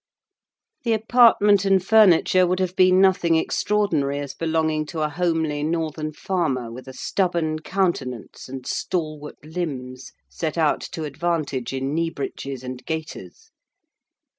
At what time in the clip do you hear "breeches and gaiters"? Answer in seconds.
12.09-13.51